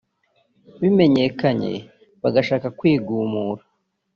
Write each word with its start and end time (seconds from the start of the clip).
bimenyekanye 0.79 1.73
bagashaka 2.21 2.67
kwigumura 2.77 3.61